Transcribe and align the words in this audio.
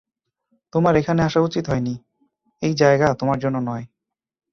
তোমার 0.73 0.93
এখানে 0.95 1.21
আসা 1.23 1.39
উচিত 1.39 1.65
হয়নি, 1.69 1.93
এই 2.61 2.73
জায়গা 2.73 3.07
তোমার 3.13 3.37
জন্য 3.39 3.57
নয়। 3.59 3.85